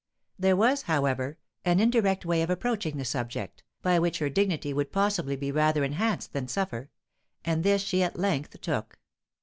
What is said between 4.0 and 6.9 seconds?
her dignity would possibly be rather enhanced than suffer;